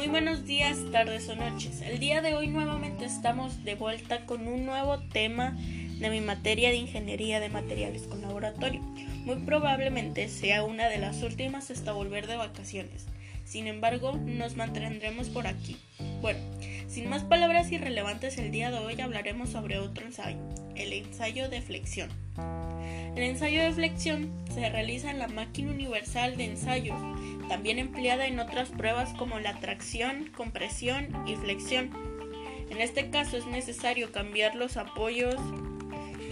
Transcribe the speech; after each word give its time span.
Muy 0.00 0.08
buenos 0.08 0.46
días, 0.46 0.78
tardes 0.92 1.28
o 1.28 1.36
noches. 1.36 1.82
El 1.82 1.98
día 1.98 2.22
de 2.22 2.34
hoy 2.34 2.46
nuevamente 2.46 3.04
estamos 3.04 3.64
de 3.64 3.74
vuelta 3.74 4.24
con 4.24 4.48
un 4.48 4.64
nuevo 4.64 4.98
tema 4.98 5.54
de 5.98 6.08
mi 6.08 6.22
materia 6.22 6.70
de 6.70 6.76
ingeniería 6.76 7.38
de 7.38 7.50
materiales 7.50 8.04
con 8.04 8.22
laboratorio. 8.22 8.80
Muy 9.26 9.36
probablemente 9.44 10.30
sea 10.30 10.64
una 10.64 10.88
de 10.88 10.96
las 10.96 11.22
últimas 11.22 11.70
hasta 11.70 11.92
volver 11.92 12.26
de 12.28 12.36
vacaciones. 12.36 13.08
Sin 13.44 13.66
embargo, 13.66 14.12
nos 14.16 14.56
mantendremos 14.56 15.28
por 15.28 15.46
aquí. 15.46 15.76
Bueno, 16.22 16.40
sin 16.88 17.10
más 17.10 17.22
palabras 17.22 17.70
irrelevantes, 17.70 18.38
el 18.38 18.52
día 18.52 18.70
de 18.70 18.78
hoy 18.78 18.98
hablaremos 19.02 19.50
sobre 19.50 19.80
otro 19.80 20.06
ensayo, 20.06 20.38
el 20.76 20.94
ensayo 20.94 21.50
de 21.50 21.60
flexión. 21.60 22.08
El 23.16 23.24
ensayo 23.24 23.62
de 23.62 23.72
flexión 23.72 24.30
se 24.54 24.68
realiza 24.68 25.10
en 25.10 25.18
la 25.18 25.28
máquina 25.28 25.72
universal 25.72 26.36
de 26.36 26.44
ensayos, 26.44 26.98
también 27.48 27.78
empleada 27.78 28.26
en 28.26 28.38
otras 28.38 28.68
pruebas 28.70 29.12
como 29.14 29.38
la 29.40 29.58
tracción, 29.58 30.30
compresión 30.36 31.08
y 31.26 31.36
flexión. 31.36 31.90
En 32.70 32.80
este 32.80 33.10
caso 33.10 33.36
es 33.36 33.46
necesario 33.46 34.12
cambiar 34.12 34.54
los 34.54 34.76
apoyos 34.76 35.36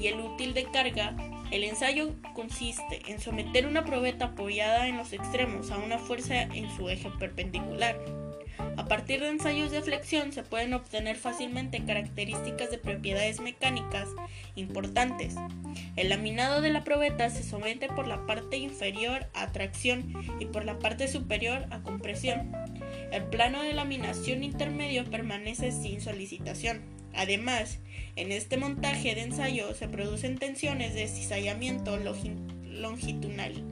y 0.00 0.06
el 0.06 0.20
útil 0.20 0.54
de 0.54 0.64
carga. 0.64 1.16
El 1.50 1.64
ensayo 1.64 2.14
consiste 2.34 3.02
en 3.08 3.20
someter 3.20 3.66
una 3.66 3.84
probeta 3.84 4.26
apoyada 4.26 4.86
en 4.86 4.96
los 4.96 5.12
extremos 5.12 5.70
a 5.70 5.78
una 5.78 5.98
fuerza 5.98 6.42
en 6.42 6.70
su 6.76 6.88
eje 6.88 7.10
perpendicular 7.18 7.98
a 8.76 8.86
partir 8.86 9.20
de 9.20 9.28
ensayos 9.28 9.70
de 9.70 9.82
flexión 9.82 10.32
se 10.32 10.42
pueden 10.42 10.72
obtener 10.72 11.16
fácilmente 11.16 11.84
características 11.84 12.70
de 12.70 12.78
propiedades 12.78 13.40
mecánicas 13.40 14.08
importantes. 14.54 15.34
El 15.96 16.08
laminado 16.08 16.60
de 16.60 16.70
la 16.70 16.84
probeta 16.84 17.28
se 17.30 17.42
somete 17.42 17.88
por 17.88 18.06
la 18.06 18.26
parte 18.26 18.56
inferior 18.56 19.26
a 19.34 19.52
tracción 19.52 20.12
y 20.40 20.46
por 20.46 20.64
la 20.64 20.78
parte 20.78 21.08
superior 21.08 21.66
a 21.70 21.82
compresión. 21.82 22.52
El 23.12 23.24
plano 23.24 23.62
de 23.62 23.74
laminación 23.74 24.42
intermedio 24.42 25.04
permanece 25.04 25.72
sin 25.72 26.00
solicitación. 26.00 26.82
Además, 27.14 27.78
en 28.16 28.32
este 28.32 28.56
montaje 28.56 29.14
de 29.14 29.22
ensayo 29.22 29.74
se 29.74 29.88
producen 29.88 30.38
tensiones 30.38 30.94
de 30.94 31.08
cizallamiento 31.08 31.96
longitudinal, 31.96 33.64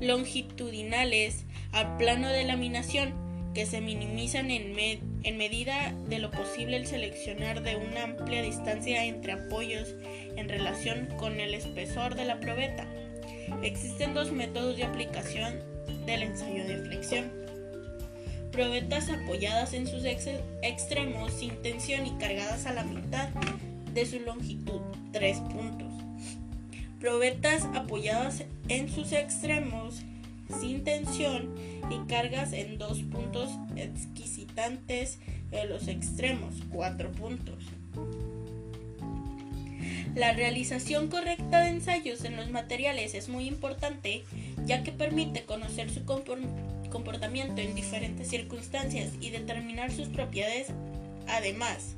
longitudinales 0.00 1.44
al 1.72 1.96
plano 1.98 2.28
de 2.28 2.44
laminación 2.44 3.29
que 3.54 3.66
se 3.66 3.80
minimizan 3.80 4.50
en, 4.50 4.78
en, 5.22 5.36
medida 5.36 5.94
de 6.08 6.18
lo 6.18 6.30
posible 6.30 6.76
el 6.76 6.86
seleccionar 6.86 7.62
de 7.62 7.76
una 7.76 8.04
amplia 8.04 8.42
distancia 8.42 9.04
entre 9.04 9.32
apoyos 9.32 9.94
en 10.36 10.48
relación 10.48 11.06
con 11.18 11.40
el 11.40 11.54
espesor 11.54 12.14
de 12.14 12.24
la 12.24 12.38
probeta. 12.38 12.86
Existen 13.62 14.14
dos 14.14 14.30
métodos 14.32 14.76
de 14.76 14.84
aplicación 14.84 15.60
del 16.06 16.22
ensayo 16.22 16.64
de 16.64 16.78
flexión. 16.78 17.32
Probetas 18.52 19.10
apoyadas 19.10 19.74
en 19.74 19.86
sus 19.86 20.04
extremos 20.04 21.32
sin 21.32 21.50
tensión 21.62 22.06
y 22.06 22.10
cargadas 22.18 22.66
a 22.66 22.72
la 22.72 22.84
mitad 22.84 23.28
de 23.92 24.06
su 24.06 24.20
longitud, 24.20 24.80
tres 25.12 25.38
puntos. 25.38 25.92
Probetas 27.00 27.64
apoyadas 27.74 28.44
en 28.68 28.88
sus 28.88 29.12
extremos 29.12 30.02
sin 30.58 30.84
tensión 30.84 31.54
y 31.90 32.06
cargas 32.08 32.52
en 32.52 32.78
dos 32.78 33.02
puntos 33.02 33.50
exquisitantes 33.76 35.18
en 35.52 35.68
los 35.68 35.88
extremos, 35.88 36.54
cuatro 36.70 37.10
puntos. 37.12 37.64
La 40.14 40.32
realización 40.32 41.08
correcta 41.08 41.60
de 41.60 41.70
ensayos 41.70 42.24
en 42.24 42.36
los 42.36 42.50
materiales 42.50 43.14
es 43.14 43.28
muy 43.28 43.46
importante 43.46 44.24
ya 44.66 44.82
que 44.82 44.92
permite 44.92 45.44
conocer 45.44 45.88
su 45.90 46.04
comportamiento 46.04 47.60
en 47.60 47.74
diferentes 47.74 48.28
circunstancias 48.28 49.10
y 49.20 49.30
determinar 49.30 49.92
sus 49.92 50.08
propiedades. 50.08 50.68
Además, 51.28 51.94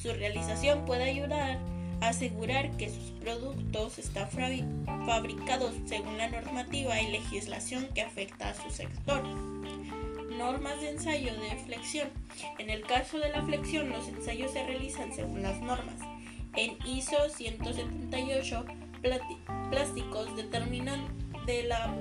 su 0.00 0.12
realización 0.12 0.84
puede 0.84 1.04
ayudar 1.04 1.58
asegurar 2.08 2.70
que 2.76 2.90
sus 2.90 3.10
productos 3.20 3.98
están 3.98 4.28
fabricados 4.30 5.74
según 5.86 6.18
la 6.18 6.28
normativa 6.28 7.00
y 7.00 7.12
legislación 7.12 7.88
que 7.94 8.02
afecta 8.02 8.50
a 8.50 8.54
su 8.54 8.70
sector. 8.70 9.22
Normas 10.36 10.80
de 10.80 10.90
ensayo 10.90 11.32
de 11.34 11.56
flexión. 11.64 12.08
En 12.58 12.70
el 12.70 12.82
caso 12.82 13.18
de 13.18 13.30
la 13.30 13.42
flexión, 13.42 13.90
los 13.90 14.08
ensayos 14.08 14.52
se 14.52 14.64
realizan 14.64 15.12
según 15.12 15.42
las 15.42 15.60
normas. 15.60 16.00
En 16.56 16.76
ISO 16.86 17.28
178, 17.28 18.64
plásticos 19.70 20.36
determinan 20.36 21.06
de 21.46 21.64
la 21.64 21.94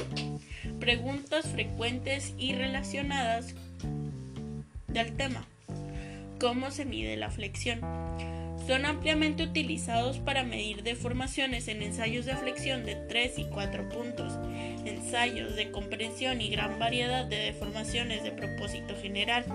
preguntas 0.80 1.48
frecuentes 1.48 2.34
y 2.38 2.54
relacionadas 2.54 3.56
del 4.88 5.14
tema. 5.16 5.46
¿Cómo 6.40 6.72
se 6.72 6.86
mide 6.86 7.18
la 7.18 7.30
flexión? 7.30 7.82
Son 8.68 8.86
ampliamente 8.86 9.44
utilizados 9.44 10.18
para 10.18 10.44
medir 10.44 10.82
deformaciones 10.82 11.68
en 11.68 11.84
ensayos 11.84 12.26
de 12.26 12.36
flexión 12.36 12.84
de 12.84 12.96
3 12.96 13.40
y 13.40 13.46
4 13.46 13.90
puntos, 13.90 14.34
de 15.16 15.72
comprensión 15.72 16.42
y 16.42 16.50
gran 16.50 16.78
variedad 16.78 17.24
de 17.24 17.38
deformaciones 17.38 18.22
de 18.24 18.32
propósito 18.32 18.96
general. 19.02 19.46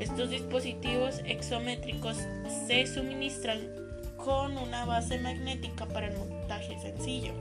Estos 0.00 0.30
dispositivos 0.30 1.20
exométricos 1.26 2.16
se 2.66 2.86
suministran 2.86 3.58
con 4.16 4.56
una 4.56 4.86
base 4.86 5.18
magnética 5.18 5.86
para 5.86 6.06
el 6.06 6.16
montaje 6.16 6.74
sencillo. 6.80 7.34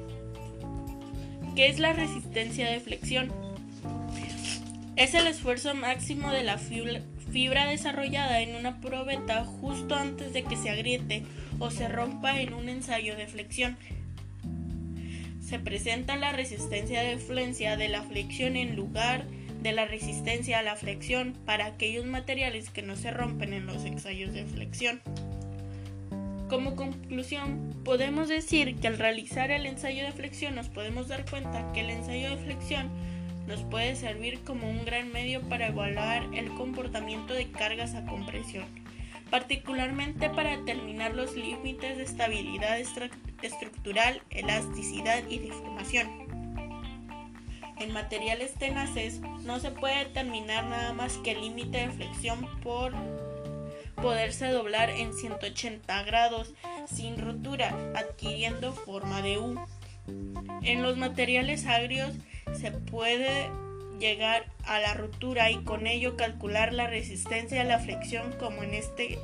¿Qué 1.55 1.67
es 1.67 1.79
la 1.79 1.93
resistencia 1.93 2.69
de 2.69 2.81
flexión? 2.81 3.31
Es 4.97 5.13
el 5.13 5.27
esfuerzo 5.27 5.73
máximo 5.73 6.31
de 6.31 6.43
la 6.43 6.57
fibra 6.57 7.65
desarrollada 7.65 8.41
en 8.41 8.57
una 8.57 8.81
probeta 8.81 9.45
justo 9.45 9.95
antes 9.95 10.33
de 10.33 10.43
que 10.43 10.57
se 10.57 10.69
agriete 10.69 11.23
o 11.59 11.71
se 11.71 11.87
rompa 11.87 12.41
en 12.41 12.53
un 12.53 12.67
ensayo 12.67 13.15
de 13.15 13.27
flexión. 13.27 13.77
Se 15.49 15.57
presenta 15.57 16.15
la 16.15 16.31
resistencia 16.31 17.01
de 17.01 17.17
flencia 17.17 17.75
de 17.75 17.89
la 17.89 18.03
flexión 18.03 18.55
en 18.55 18.75
lugar 18.75 19.25
de 19.63 19.71
la 19.71 19.85
resistencia 19.85 20.59
a 20.59 20.61
la 20.61 20.75
flexión 20.75 21.33
para 21.43 21.65
aquellos 21.65 22.05
materiales 22.05 22.69
que 22.69 22.83
no 22.83 22.95
se 22.95 23.09
rompen 23.09 23.53
en 23.53 23.65
los 23.65 23.83
ensayos 23.83 24.31
de 24.31 24.45
flexión. 24.45 25.01
Como 26.49 26.75
conclusión, 26.75 27.73
podemos 27.83 28.27
decir 28.27 28.75
que 28.75 28.89
al 28.89 28.99
realizar 28.99 29.49
el 29.49 29.65
ensayo 29.65 30.05
de 30.05 30.11
flexión 30.11 30.53
nos 30.53 30.69
podemos 30.69 31.07
dar 31.07 31.27
cuenta 31.27 31.71
que 31.73 31.79
el 31.79 31.89
ensayo 31.89 32.29
de 32.29 32.37
flexión 32.37 32.87
nos 33.47 33.63
puede 33.63 33.95
servir 33.95 34.41
como 34.41 34.69
un 34.69 34.85
gran 34.85 35.11
medio 35.11 35.41
para 35.41 35.69
evaluar 35.69 36.27
el 36.35 36.49
comportamiento 36.49 37.33
de 37.33 37.49
cargas 37.49 37.95
a 37.95 38.05
compresión, 38.05 38.67
particularmente 39.29 40.29
para 40.29 40.57
determinar 40.57 41.13
los 41.15 41.35
límites 41.35 41.97
de 41.97 42.03
estabilidad 42.03 42.79
estructural, 42.79 44.21
elasticidad 44.29 45.23
y 45.29 45.39
deformación. 45.39 46.09
En 47.79 47.93
materiales 47.93 48.53
tenaces 48.55 49.21
no 49.45 49.59
se 49.59 49.71
puede 49.71 50.05
determinar 50.05 50.65
nada 50.65 50.91
más 50.93 51.17
que 51.19 51.31
el 51.31 51.41
límite 51.41 51.77
de 51.77 51.89
flexión 51.91 52.45
por 52.61 52.93
poderse 53.95 54.47
doblar 54.47 54.89
en 54.89 55.13
180 55.13 56.03
grados 56.03 56.53
sin 56.85 57.17
rotura, 57.17 57.75
adquiriendo 57.95 58.73
forma 58.73 59.21
de 59.21 59.37
U. 59.37 59.55
En 60.61 60.83
los 60.83 60.97
materiales 60.97 61.67
agrios 61.67 62.15
se 62.53 62.71
puede 62.71 63.49
llegar 63.99 64.45
a 64.63 64.79
la 64.79 64.93
ruptura 64.93 65.51
y 65.51 65.57
con 65.63 65.87
ello 65.87 66.15
calcular 66.17 66.73
la 66.73 66.87
resistencia 66.87 67.61
a 67.61 67.65
la 67.65 67.79
flexión 67.79 68.33
como 68.39 68.63
en 68.63 68.73
este 68.73 69.19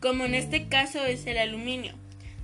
como 0.00 0.24
en 0.24 0.34
este 0.34 0.68
caso 0.68 1.04
es 1.04 1.26
el 1.26 1.38
aluminio. 1.38 1.92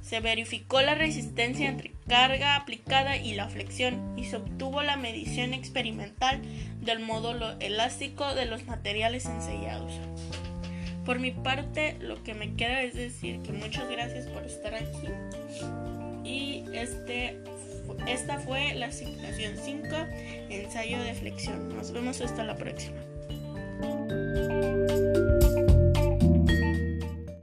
Se 0.02 0.20
verificó 0.20 0.82
la 0.82 0.94
resistencia 0.94 1.68
entre 1.68 1.92
carga 2.08 2.56
aplicada 2.56 3.16
y 3.16 3.34
la 3.34 3.48
flexión 3.48 4.18
y 4.18 4.24
se 4.24 4.36
obtuvo 4.36 4.82
la 4.82 4.96
medición 4.96 5.54
experimental 5.54 6.42
del 6.80 6.98
módulo 6.98 7.58
elástico 7.60 8.34
de 8.34 8.44
los 8.44 8.66
materiales 8.66 9.24
ensellados. 9.26 9.92
Por 11.06 11.20
mi 11.20 11.30
parte, 11.30 11.96
lo 12.00 12.22
que 12.22 12.34
me 12.34 12.54
queda 12.54 12.82
es 12.82 12.94
decir 12.94 13.40
que 13.42 13.52
muchas 13.52 13.88
gracias 13.88 14.26
por 14.26 14.44
estar 14.44 14.74
aquí 14.74 15.08
y 16.24 16.64
este 16.72 17.38
esta 18.06 18.38
fue 18.38 18.74
la 18.74 18.86
asignación 18.86 19.56
5, 19.56 19.86
ensayo 20.50 21.02
de 21.02 21.14
flexión. 21.14 21.76
Nos 21.76 21.92
vemos 21.92 22.20
hasta 22.20 22.44
la 22.44 22.56
próxima. 22.56 23.00